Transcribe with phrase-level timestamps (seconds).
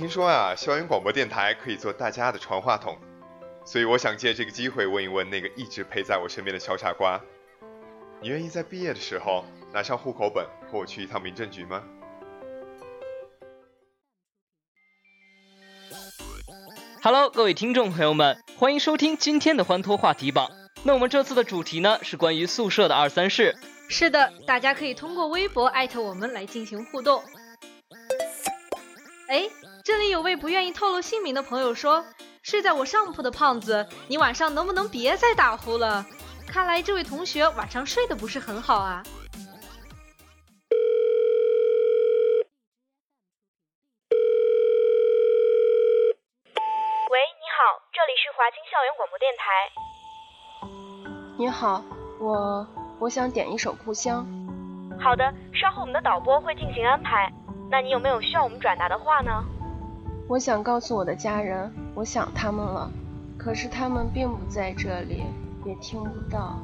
[0.00, 2.96] 听说啊，校园广播电台可以做大家的传话筒，
[3.66, 7.20] 所以我想借这个机会问一问那个一直陪在我身边的小傻瓜，
[8.22, 11.84] 你愿意在毕业的时候拿上户口本和我去一趟民政局吗
[17.02, 20.50] ？Hello，各位听众朋友们，欢迎收听今天的欢脱话题榜。
[20.82, 23.54] 那我们这次的主题呢是关于宿舍的二三事。
[23.90, 27.22] 是的，大家可以通过微博艾特我们来进行互动。
[29.28, 29.46] 哎。
[29.82, 32.04] 这里有位不愿意透露姓名的朋友说
[32.44, 36.04] ：“睡在我上铺的胖子，你晚上能不能别再打呼了？
[36.46, 39.02] 看来这位同学晚上睡得不是很好啊。”
[47.10, 49.44] 喂，你好，这里是华清校园广播电台。
[51.38, 51.82] 你好，
[52.20, 52.66] 我
[53.00, 54.26] 我想点一首《故乡》。
[55.02, 57.32] 好的，稍后我们的导播会进行安排。
[57.70, 59.42] 那你有没有需要我们转达的话呢？
[60.30, 62.88] 我想告诉我的家人，我想他们了，
[63.36, 65.24] 可是他们并不在这里，
[65.66, 66.56] 也听不到。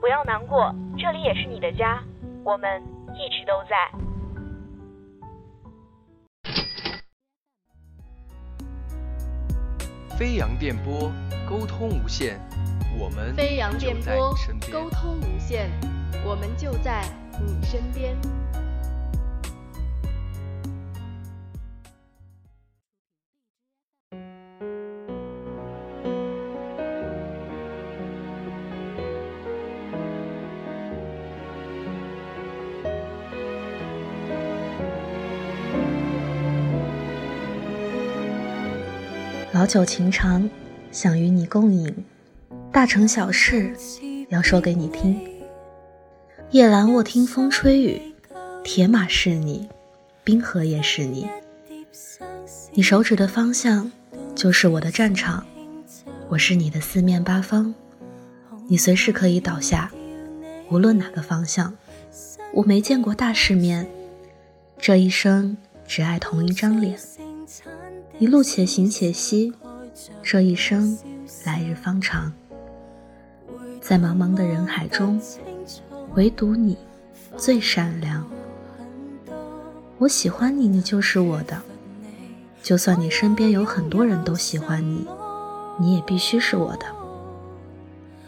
[0.00, 2.02] 不要难过，这里也是你的家，
[2.42, 2.82] 我们
[3.12, 3.76] 一直都在。
[10.16, 11.12] 飞扬电波，
[11.46, 12.40] 沟通无限，
[12.98, 14.34] 我们飞扬电波，
[14.72, 15.68] 沟通无限，
[16.24, 17.04] 我们就在
[17.38, 18.16] 你身边。
[39.64, 40.50] 老酒情长，
[40.92, 41.90] 想与你共饮；
[42.70, 43.74] 大城小事，
[44.28, 45.18] 要说给你听。
[46.50, 48.12] 夜阑卧听风吹雨，
[48.62, 49.66] 铁马是你，
[50.22, 51.26] 冰河也是你。
[52.74, 53.90] 你手指的方向，
[54.34, 55.46] 就是我的战场。
[56.28, 57.74] 我是你的四面八方，
[58.68, 59.90] 你随时可以倒下，
[60.70, 61.74] 无论哪个方向。
[62.52, 63.88] 我没见过大世面，
[64.76, 66.98] 这一生只爱同一张脸。
[68.20, 69.52] 一路且行且惜，
[70.22, 70.96] 这一生
[71.44, 72.32] 来日方长。
[73.80, 75.20] 在茫茫的人海中，
[76.14, 76.76] 唯独你
[77.36, 78.24] 最善良。
[79.98, 81.60] 我喜欢你，你就是我的。
[82.62, 85.04] 就算你身边有很多人都喜欢你，
[85.80, 86.86] 你也必须是我的。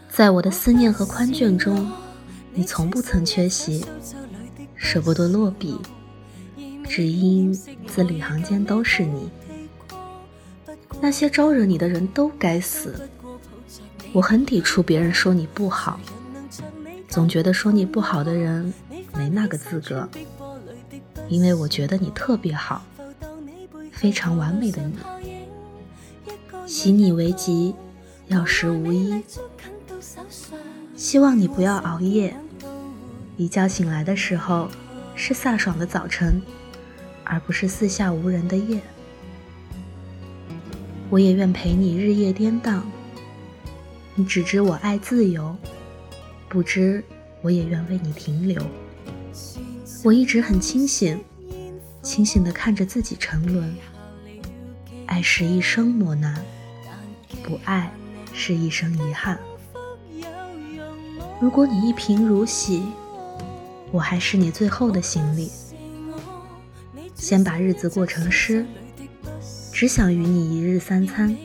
[0.09, 1.89] 在我的思念和宽眷中，
[2.53, 3.85] 你从不曾缺席。
[4.75, 5.79] 舍不得落笔，
[6.83, 9.29] 只因字里行间都是你。
[11.01, 13.07] 那些招惹你的人都该死。
[14.13, 15.99] 我很抵触别人说你不好，
[17.07, 18.73] 总觉得说你不好的人
[19.15, 20.09] 没那个资格，
[21.27, 22.83] 因为我觉得你特别好，
[23.91, 24.95] 非常完美的你。
[26.65, 27.75] 喜你为吉，
[28.27, 29.23] 药石无医。
[30.95, 32.35] 希望你不要熬夜，
[33.35, 34.69] 一觉醒来的时候
[35.15, 36.41] 是飒爽的早晨，
[37.23, 38.81] 而不是四下无人的夜。
[41.09, 42.85] 我也愿陪你日夜颠荡。
[44.15, 45.55] 你只知我爱自由，
[46.49, 47.03] 不知
[47.41, 48.61] 我也愿为你停留。
[50.03, 51.19] 我一直很清醒，
[52.01, 53.73] 清醒地看着自己沉沦。
[55.05, 56.43] 爱是一生磨难，
[57.43, 57.91] 不爱
[58.33, 59.39] 是一生遗憾。
[61.39, 62.83] 如果你一贫如洗，
[63.91, 65.49] 我还是你最后的行李。
[67.15, 68.65] 先把日子过成诗。
[69.77, 71.37] 只想与你一日三餐，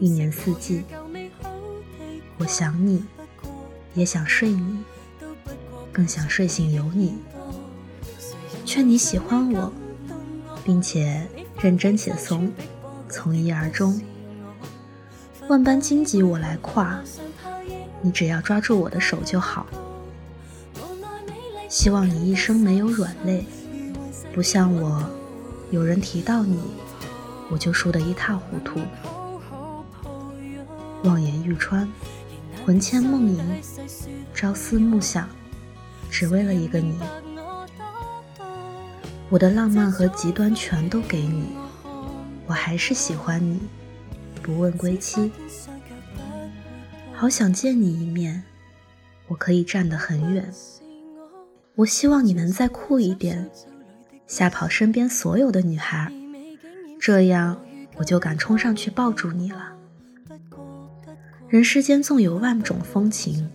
[0.00, 0.82] 一年四季。
[2.36, 3.04] 我想你，
[3.94, 4.78] 也想睡你，
[5.92, 7.14] 更想睡醒有你。
[8.64, 9.72] 劝你喜欢我，
[10.64, 11.28] 并且
[11.60, 12.52] 认真且怂，
[13.08, 14.00] 从一而终。
[15.46, 17.00] 万般荆棘我来跨，
[18.02, 19.64] 你只要抓住我的手就好。
[21.68, 23.46] 希望你一生没有软肋，
[24.32, 25.08] 不像我，
[25.70, 26.58] 有人提到你。
[27.50, 28.80] 我就输得一塌糊涂，
[31.04, 31.88] 望眼欲穿，
[32.64, 33.40] 魂牵梦萦，
[34.34, 35.28] 朝思暮想，
[36.10, 36.98] 只为了一个你。
[39.28, 41.48] 我的浪漫和极端全都给你，
[42.46, 43.60] 我还是喜欢你，
[44.42, 45.30] 不问归期。
[47.12, 48.44] 好想见你一面，
[49.28, 50.52] 我可以站得很远。
[51.76, 53.50] 我希望你能再酷一点，
[54.26, 56.12] 吓跑身边所有的女孩，
[56.98, 57.60] 这样
[57.96, 59.72] 我就敢冲上去抱住你了。
[61.48, 63.48] 人世间纵有万种风情，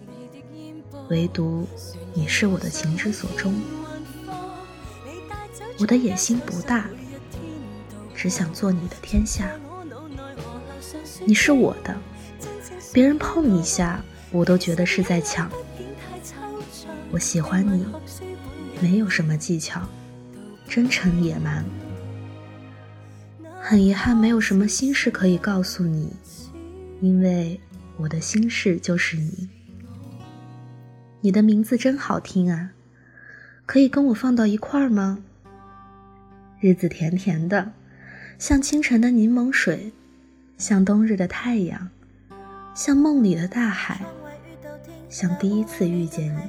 [1.09, 1.67] 唯独
[2.13, 3.53] 你是我的情之所钟。
[5.79, 6.89] 我的野心不大，
[8.15, 9.51] 只想做你的天下。
[11.25, 11.95] 你是我的，
[12.93, 14.01] 别人碰你一下，
[14.31, 15.51] 我都觉得是在抢。
[17.11, 17.85] 我喜欢你，
[18.79, 19.81] 没有什么技巧，
[20.67, 21.65] 真诚野蛮。
[23.71, 26.11] 很遗憾，没有什么心事可以告诉你，
[26.99, 27.57] 因为
[27.95, 29.47] 我的心事就是你。
[31.21, 32.71] 你的名字真好听啊，
[33.65, 35.19] 可以跟我放到一块儿吗？
[36.59, 37.71] 日子甜甜的，
[38.37, 39.93] 像清晨的柠檬水，
[40.57, 41.87] 像冬日的太阳，
[42.75, 44.01] 像梦里的大海，
[45.07, 46.41] 像第一次遇见你。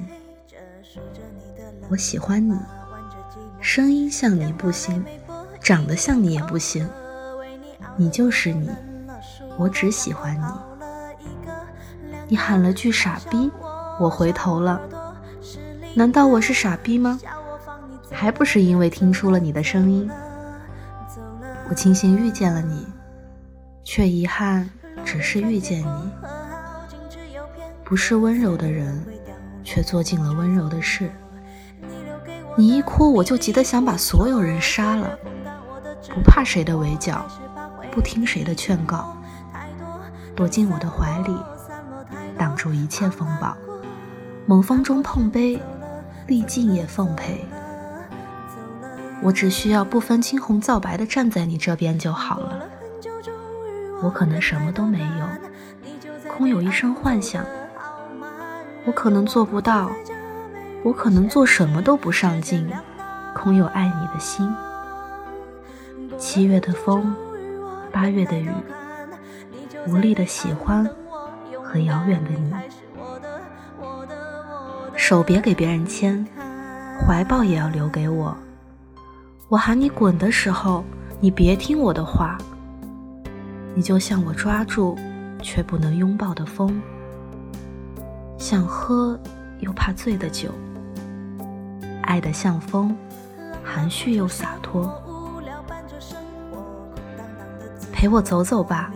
[1.87, 2.59] 我喜欢你，
[3.61, 5.01] 声音像你不行，
[5.61, 6.85] 长得像你也不行，
[7.95, 8.69] 你就是你，
[9.57, 10.45] 我只喜欢你。
[12.27, 13.51] 你喊了句傻逼，
[13.99, 14.81] 我回头了，
[15.95, 17.19] 难道我是傻逼吗？
[18.11, 20.09] 还不是因为听出了你的声音。
[21.69, 22.87] 我庆幸遇见了你，
[23.83, 24.69] 却遗憾
[25.03, 26.11] 只是遇见你，
[27.83, 29.03] 不是温柔的人。
[29.65, 31.09] 却做尽了温柔的事。
[32.57, 35.17] 你一哭，我就急得想把所有人杀了。
[36.13, 37.25] 不怕谁的围剿，
[37.93, 39.15] 不听谁的劝告，
[40.35, 41.37] 躲进我的怀里，
[42.35, 43.55] 挡住一切风暴。
[44.47, 45.61] 猛风中碰杯，
[46.25, 47.45] 历尽也奉陪。
[49.21, 52.63] 我只需要不分青红皂白的站在你这边就好了。
[54.01, 57.45] 我可能什么都没有，空有一身幻想。
[58.85, 59.91] 我可能做不到，
[60.83, 62.67] 我可能做什么都不上进，
[63.35, 64.51] 空有爱你的心。
[66.17, 67.15] 七月的风，
[67.93, 68.49] 八月的雨，
[69.87, 70.83] 无力的喜欢
[71.63, 72.51] 和遥远的你。
[74.95, 76.25] 手别给别人牵，
[76.99, 78.35] 怀抱也要留给我。
[79.47, 80.83] 我喊你滚的时候，
[81.19, 82.35] 你别听我的话。
[83.75, 84.97] 你就像我抓住
[85.41, 86.81] 却不能拥抱的风。
[88.39, 89.19] 想喝
[89.59, 90.49] 又怕醉的酒，
[92.01, 92.97] 爱的像风，
[93.63, 95.02] 含蓄又洒脱。
[98.03, 98.91] 陪我走走吧，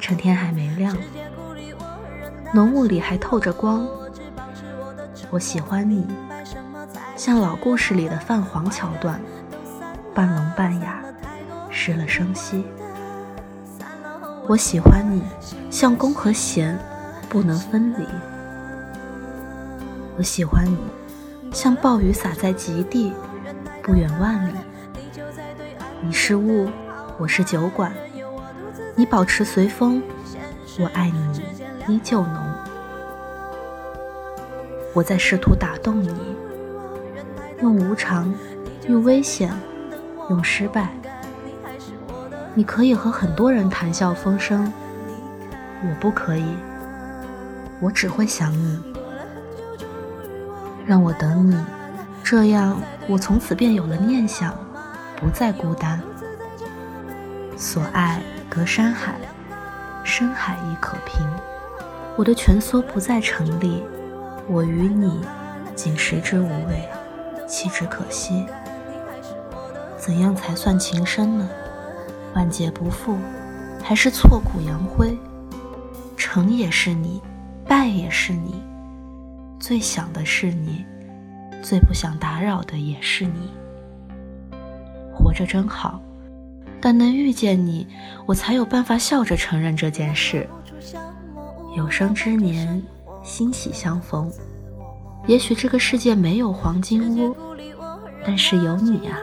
[0.00, 0.96] 趁天还没亮，
[2.52, 3.86] 浓雾里还透着光。
[5.30, 6.04] 我喜欢你，
[7.14, 9.20] 像老故事里的泛黄桥段，
[10.12, 11.00] 半聋半哑，
[11.70, 12.64] 失了声息。
[14.48, 15.22] 我喜欢你，
[15.70, 16.76] 像弓和弦，
[17.28, 18.04] 不能分离。
[20.16, 20.76] 我喜欢你，
[21.52, 23.12] 像暴雨洒在极地，
[23.84, 24.52] 不远万里。
[26.00, 26.68] 你是雾，
[27.18, 27.92] 我是酒馆，
[28.98, 30.02] 你保持随风，
[30.80, 32.52] 我爱你依旧浓。
[34.92, 36.12] 我在试图打动你，
[37.62, 38.34] 用无常，
[38.88, 39.52] 用危险，
[40.30, 40.92] 用失败。
[42.56, 44.72] 你可以和很多人谈笑风生，
[45.84, 46.56] 我不可以，
[47.80, 48.82] 我只会想你。
[50.84, 51.56] 让我等你，
[52.24, 54.52] 这样我从此便有了念想，
[55.14, 56.02] 不再孤单。
[57.56, 59.14] 所爱隔山海，
[60.04, 61.26] 深海亦可平。
[62.16, 63.82] 我的蜷缩不再成立，
[64.48, 65.20] 我与你
[65.74, 66.88] 仅食之无味，
[67.46, 68.44] 弃之可惜。
[69.96, 71.48] 怎样才算情深呢？
[72.34, 73.18] 万劫不复，
[73.82, 75.16] 还是挫骨扬灰？
[76.16, 77.22] 成也是你，
[77.66, 78.62] 败也是你。
[79.60, 80.84] 最想的是你，
[81.62, 83.52] 最不想打扰的也是你。
[85.12, 86.00] 活着真好，
[86.80, 87.86] 但能遇见你，
[88.26, 90.48] 我才有办法笑着承认这件事。
[91.76, 92.82] 有生之年，
[93.22, 94.30] 欣喜相逢。
[95.26, 97.36] 也许这个世界没有黄金屋，
[98.24, 99.18] 但是有你啊。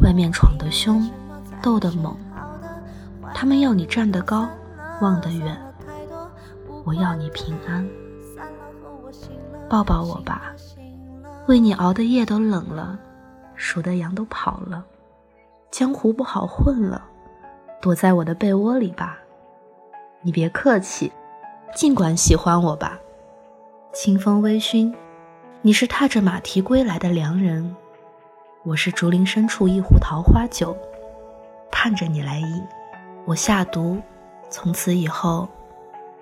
[0.00, 1.08] 外面闯得凶，
[1.60, 2.16] 斗得猛，
[3.34, 4.48] 他们要你站得高，
[5.00, 5.56] 望得远。
[6.84, 7.86] 我要你平安。
[9.68, 10.52] 抱抱我吧，
[11.48, 12.98] 为你熬的夜都冷了，
[13.54, 14.84] 数的羊都跑了，
[15.76, 17.04] 江湖不好混了，
[17.82, 19.18] 躲在我的被窝里吧。
[20.22, 21.10] 你别客气，
[21.74, 22.96] 尽管喜欢我吧。
[23.92, 24.94] 清风微醺，
[25.62, 27.74] 你是踏着马蹄归来的良人，
[28.62, 30.76] 我是竹林深处一壶桃花酒，
[31.72, 32.62] 盼着你来饮。
[33.24, 34.00] 我下毒，
[34.48, 35.48] 从此以后，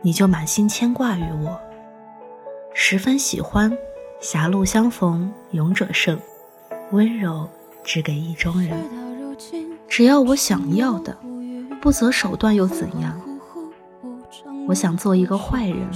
[0.01, 1.61] 你就满心牵挂于我，
[2.73, 3.71] 十分喜欢。
[4.19, 6.19] 狭路相逢勇者胜，
[6.93, 7.47] 温柔
[7.85, 9.02] 只给意中人。
[9.93, 11.15] 只要我想要的，
[11.83, 13.21] 不择手段又怎样？
[14.67, 15.87] 我想做一个坏人，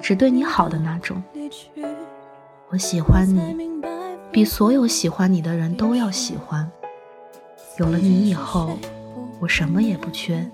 [0.00, 1.22] 只对你好的那种。
[2.70, 3.42] 我喜欢你，
[4.32, 6.66] 比所有喜欢你的人都要喜欢。
[7.76, 8.78] 有了你以后，
[9.38, 10.50] 我什么也不缺，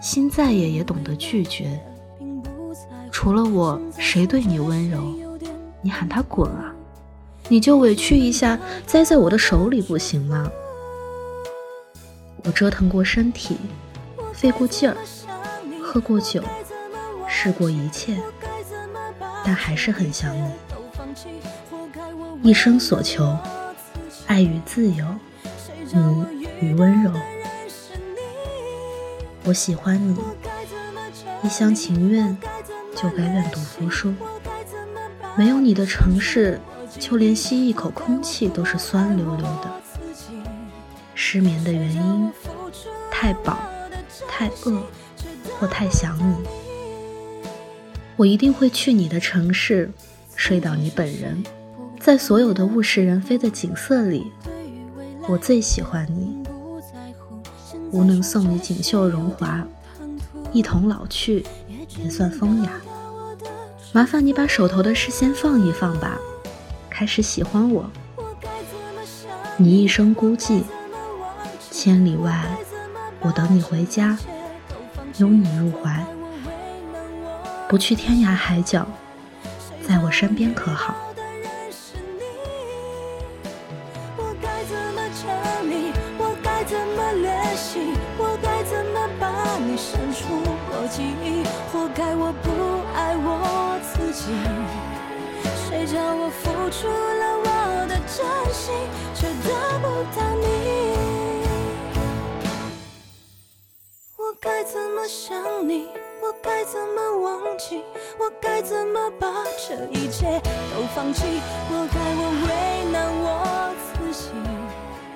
[0.00, 1.80] 心再野也懂得拒绝。
[3.10, 5.00] 除了我，谁对你温柔？
[5.82, 6.72] 你喊他滚啊！
[7.48, 8.56] 你就委屈一下，
[8.86, 10.48] 栽在我的手里不行吗？
[12.46, 13.56] 我折腾过身体，
[14.32, 14.96] 费过劲儿，
[15.82, 16.40] 喝过酒，
[17.26, 18.16] 试过一切，
[19.44, 20.52] 但还是很想你。
[22.42, 23.36] 一生所求，
[24.28, 25.04] 爱与自由，
[25.92, 26.24] 你
[26.60, 27.10] 与温柔。
[29.44, 30.16] 我喜欢你，
[31.42, 32.38] 一厢情愿
[32.94, 34.14] 就该愿赌服输。
[35.34, 36.60] 没有你的城市，
[36.96, 39.70] 就连吸一口空气都是酸溜溜的。
[41.28, 42.32] 失眠的原因，
[43.10, 43.58] 太饱、
[44.28, 44.80] 太饿
[45.58, 46.36] 或太想你。
[48.14, 49.90] 我一定会去你的城市，
[50.36, 51.42] 睡到你本人。
[51.98, 54.30] 在所有的物是人非的景色里，
[55.26, 56.44] 我最喜欢你。
[57.90, 59.66] 无能送你锦绣荣华，
[60.52, 61.44] 一同老去，
[62.04, 62.70] 也算风雅。
[63.92, 66.16] 麻烦你把手头的事先放一放吧，
[66.88, 67.90] 开始喜欢我。
[69.56, 70.62] 你一生孤寂，
[71.78, 72.32] 千里外，
[73.20, 74.16] 我等你回家，
[75.18, 76.02] 拥你入怀。
[77.68, 78.86] 不去天涯海角，
[79.86, 80.96] 在我身边可好？
[91.72, 92.50] 活该我不
[92.94, 94.32] 爱我自己，
[95.68, 98.72] 谁叫我付出了我的真心，
[99.14, 99.84] 却得不
[100.18, 101.35] 到你？
[104.66, 105.86] 怎么想你？
[106.20, 107.84] 我该怎么忘记？
[108.18, 109.32] 我该怎么把
[109.68, 110.40] 这一切
[110.74, 111.22] 都放弃？
[111.68, 114.30] 活该我为难我自己。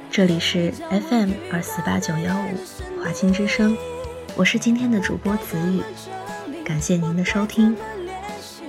[0.09, 3.77] 这里是 FM 二四八九幺五华清之声。
[4.37, 5.83] 我是今天的主播子雨，
[6.65, 7.77] 感谢您的收听，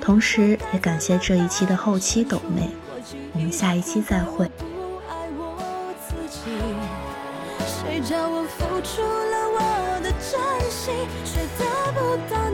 [0.01, 2.71] 同时也感谢这一期的后期抖妹，
[3.33, 4.50] 我们下一期再会。
[12.30, 12.50] 到。